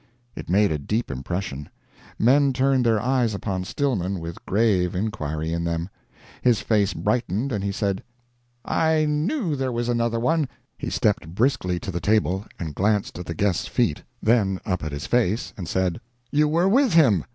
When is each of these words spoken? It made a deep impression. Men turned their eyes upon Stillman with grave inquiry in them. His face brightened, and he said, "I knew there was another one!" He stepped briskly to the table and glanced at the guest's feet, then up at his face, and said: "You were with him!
It 0.35 0.49
made 0.49 0.71
a 0.71 0.79
deep 0.79 1.11
impression. 1.11 1.69
Men 2.17 2.53
turned 2.53 2.87
their 2.87 2.99
eyes 2.99 3.35
upon 3.35 3.65
Stillman 3.65 4.19
with 4.19 4.43
grave 4.47 4.95
inquiry 4.95 5.53
in 5.53 5.63
them. 5.63 5.89
His 6.41 6.59
face 6.59 6.95
brightened, 6.95 7.51
and 7.51 7.63
he 7.63 7.71
said, 7.71 8.01
"I 8.65 9.05
knew 9.05 9.55
there 9.55 9.71
was 9.71 9.89
another 9.89 10.19
one!" 10.19 10.49
He 10.75 10.89
stepped 10.89 11.27
briskly 11.35 11.79
to 11.81 11.91
the 11.91 12.01
table 12.01 12.47
and 12.57 12.73
glanced 12.73 13.19
at 13.19 13.27
the 13.27 13.35
guest's 13.35 13.67
feet, 13.67 14.01
then 14.23 14.59
up 14.65 14.83
at 14.83 14.91
his 14.91 15.05
face, 15.05 15.53
and 15.55 15.67
said: 15.67 16.01
"You 16.31 16.47
were 16.47 16.67
with 16.67 16.93
him! 16.93 17.23